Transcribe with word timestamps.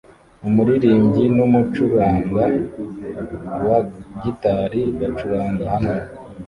Umuririmbyi 0.47 1.23
n'umucuranga 1.35 2.45
wa 3.67 3.79
gitari 4.21 4.81
bacuranga 4.99 5.63
hamwe 5.73 5.97